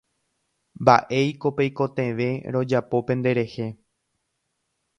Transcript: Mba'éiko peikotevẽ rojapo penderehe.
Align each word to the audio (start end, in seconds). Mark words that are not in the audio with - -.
Mba'éiko 0.85 1.51
peikotevẽ 1.59 2.31
rojapo 2.55 3.03
penderehe. 3.11 3.69